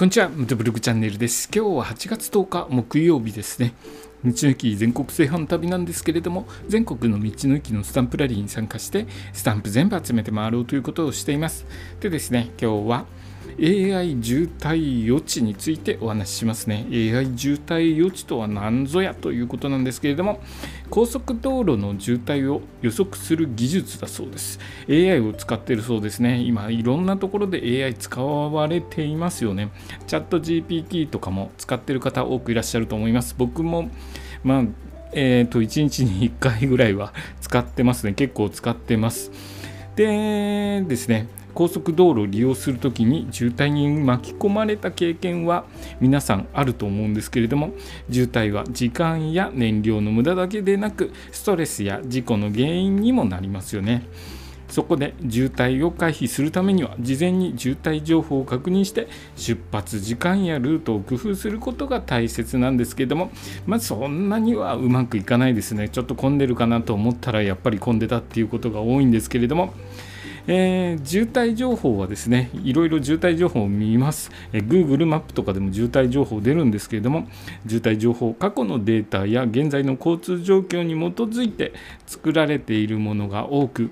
[0.00, 1.50] こんにちは、ムトブログチャンネルです。
[1.54, 3.74] 今日は8月10日木曜日ですね。
[4.24, 11.66] 道の駅全国製販旅なんですけれども、全国の道の駅のスタンプラリーに参加して、スタンプ全部集めて回ろうということをしています。
[12.00, 13.04] でですね、今日は
[13.58, 16.86] AI 渋滞予知についてお話ししますね。
[16.90, 20.40] AI 渋滞予知とは何ぞやということなんですけれども、
[20.90, 24.58] 高速道路の渋滞を予測する技術だそうです。
[24.88, 26.40] AI を使っているそうですね。
[26.40, 29.70] 今、いろんなところで AI 使われていますよね。
[30.08, 33.36] チャット GPT とかも使っている方多くいらっしゃると思います。
[33.38, 33.88] 僕も、
[34.42, 34.64] まあ、
[35.12, 38.12] えー、と1日に1回ぐらいは使ってますね。
[38.12, 39.30] 結構使ってます。
[39.94, 45.64] でですね、高速道路を利用するときに渋滞に巻き込まれた経験は
[46.00, 47.70] 皆さんあると思うんですけれども
[48.10, 54.06] 渋滞は時間や燃料の無駄だけでなくストレスや事故の原因にもなりますよね。
[54.70, 63.32] そこで渋滞を回避するためには事前に渋滞情報を確認して出発時間やルートを工夫することが大切なんですけれども
[63.66, 69.74] まあそんなにはうまくいかないですねちょっと混んでるかなと思ったらやっぱり混んでたっていうことが多いんですけれども
[70.46, 77.28] えー、渋滞情報はですねいろいろ渋滞情報を見ます、えー、Google マップとかでも渋滞情報出るんですけれども
[77.66, 81.72] 渋滞情報過去のデータや現在の交通状況に基づいて
[82.06, 83.90] 作られているものが多く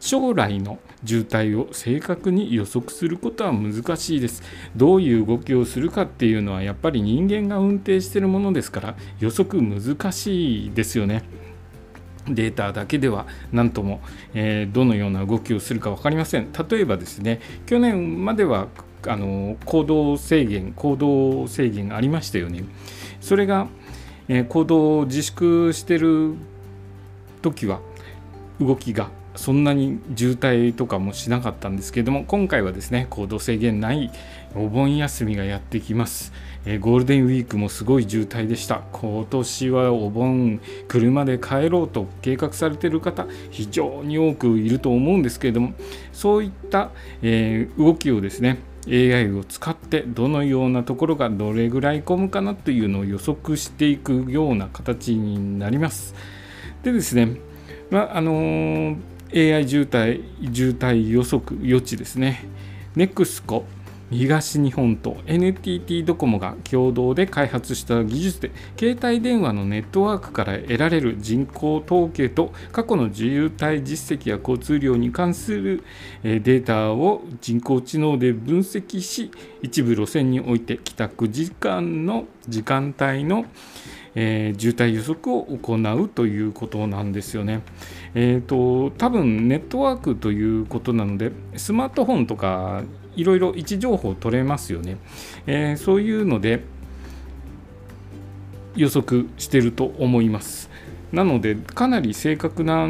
[0.00, 4.42] 将来の渋滞を正確に予測することは難しいです。
[4.76, 11.22] どういう動きをするかっていうのはやっぱり人間が運転してるものですから予測難しいですよね。
[12.34, 14.00] データだけでは何とも、
[14.34, 16.48] えー、どのような動きをするか分かりません。
[16.52, 18.68] 例えばですね、去年までは
[19.06, 22.64] あの行動制限、行動制限ありましたよね。
[23.20, 23.68] それが、
[24.28, 26.34] えー、行動を自粛してる
[27.42, 27.80] 時は
[28.60, 34.10] 動きがそんなに渋滞とかもしなかったんですけれども今回はですね行動制限ない
[34.56, 36.32] お盆休みがやってきます、
[36.64, 45.74] えー、ゴールデンウィークもすごい渋滞でした今年はお盆車で帰ろうと計画されている方非常に多くいると思うんですけれども
[46.12, 46.90] そういった、
[47.22, 56.14] えー、動きをですね AI を使ってどのようなところがどれぐらい混むかなというのを予測していくような形になります。
[56.82, 57.36] でですね、
[57.90, 58.96] まあのー
[59.30, 60.22] AI 渋滞
[60.54, 62.46] 渋滞予測予知ですね。
[62.96, 63.64] NEXCO
[64.10, 75.84] 東日本と NTT ドコモが共同で開発した技術で携帯電話のネットワークから得られる人口統計と過去の渋滞実績や交通量に関する
[76.22, 83.44] データを人工知能で分析し一部路線において帰宅時間の時間帯の
[84.20, 87.60] えー、渋滞予測を行うということなんですよね。
[88.16, 92.82] えーと、多分ネットワークということなのでスマートフォンとか
[93.14, 94.96] いろいろ位置情報取れますよね。
[95.46, 96.64] えー、そういうので
[98.74, 100.68] 予測してると思います。
[101.12, 102.88] なのでかなり正確な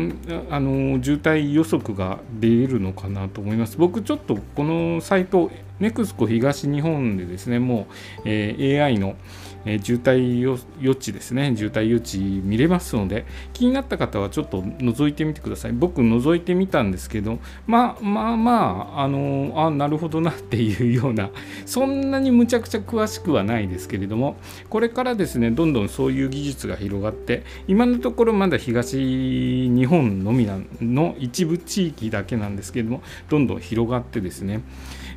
[0.51, 3.77] あの渋滞予測が出るのかなと思います。
[3.77, 5.51] 僕ちょっとこのサイト
[5.81, 7.87] NEXCO 東日本でですねも
[8.19, 9.17] う、えー、AI の
[9.65, 10.41] えー、渋滞
[10.81, 15.73] 予知ですね、渋滞予知見れますので、気になった方はちょっと覗いてみてください。
[15.73, 21.31] 僕、覗いてみたんですけど、まあまあまあ、あのー、あ、なるほどなっていうような、
[21.67, 24.37] そんなにむちゃくちゃ詳しくはないですけれども、
[24.71, 34.63] これからですね、どんどんそういう技術が広がって、今のところまだ東日本のみなの一部地域だけなんですけれども、どんどん広がってですね、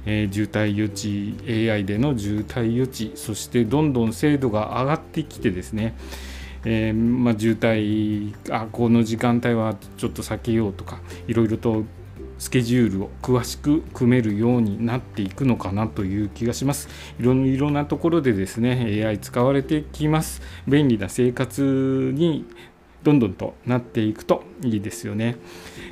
[0.05, 1.35] えー、渋滞予知
[1.71, 5.95] AI での渋滞予知そしてどんどん精度が上がってきてですね
[6.63, 11.85] えー、まあ、渋滞あこの時間帯はちょっと避けようとかいろいろと
[12.41, 16.89] スケジュールを詳しく組めるようになっていくのかなという気がします。
[17.19, 20.41] いろいろなところでですね AI 使われてきます。
[20.67, 22.45] 便利な生活に
[23.03, 25.35] どんどんとなっていくといいですよね。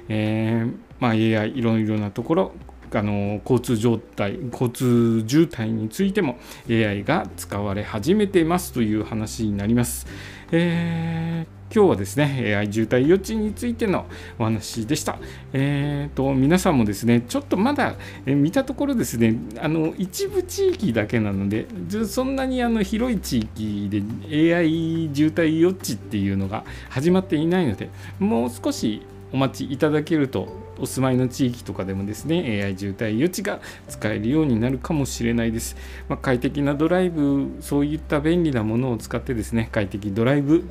[0.08, 2.52] えー、まあ、AI いろいろなところ
[2.94, 6.38] あの交通状態交通渋滞についても
[6.70, 10.08] AI が使われ始めていますという話になります。
[10.52, 14.06] えー今日はですね AI 渋滞予知についての
[14.40, 15.20] お話でした。
[15.53, 17.96] えーと、皆さんもですねちょっとまだ
[18.26, 21.68] え見たところですねあの一部地域だけなので
[22.08, 35.76] そんなにあの広い地域で AI 渋滞予知っていうのが始まっていないのでもう少しお待ちいただけるとお住まいの地域とかでもですね AI 渋滞予知が使えるようになるかもしれないです、
[36.08, 40.64] まあ、快適なドライブそういった便利なものを使ってですね快適ドライブ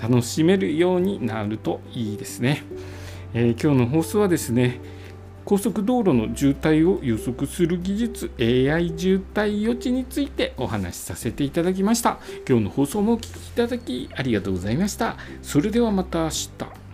[0.00, 2.62] 楽しめるようになるといいですね、
[3.34, 4.80] えー、今日の放送はですね
[5.44, 12.18] 高速道路の渋滞を予測する技術 AI 渋滞予知についてお話しさせていただきました。
[12.48, 15.16] 今日の放送もお聴きいただきありがとうございました。
[15.42, 16.89] それではまた明日。